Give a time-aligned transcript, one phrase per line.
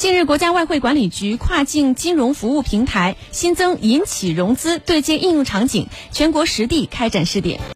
[0.00, 7.60] 近日国家外汇管理局跨境金融服务平台新增银企融资对接应用场景全国实地开展试点。